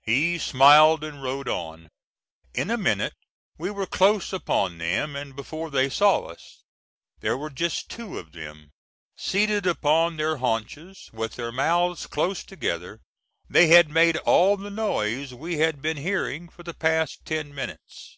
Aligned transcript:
He 0.00 0.38
smiled 0.38 1.04
and 1.04 1.22
rode 1.22 1.50
on. 1.50 1.90
In 2.54 2.70
a 2.70 2.78
minute 2.78 3.12
we 3.58 3.70
were 3.70 3.84
close 3.84 4.32
upon 4.32 4.78
them, 4.78 5.14
and 5.14 5.36
before 5.36 5.68
they 5.68 5.90
saw 5.90 6.20
us. 6.20 6.64
There 7.20 7.36
were 7.36 7.50
just 7.50 7.90
TWO 7.90 8.16
of 8.18 8.32
them. 8.32 8.70
Seated 9.18 9.66
upon 9.66 10.16
their 10.16 10.38
haunches, 10.38 11.10
with 11.12 11.34
their 11.34 11.52
mouths 11.52 12.06
close 12.06 12.42
together, 12.42 13.02
they 13.50 13.66
had 13.66 13.90
made 13.90 14.16
all 14.16 14.56
the 14.56 14.70
noise 14.70 15.34
we 15.34 15.58
had 15.58 15.82
been 15.82 15.98
hearing 15.98 16.48
for 16.48 16.62
the 16.62 16.72
past 16.72 17.26
ten 17.26 17.54
minutes. 17.54 18.16